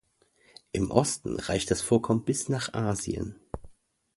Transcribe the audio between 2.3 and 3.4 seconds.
nach Asien.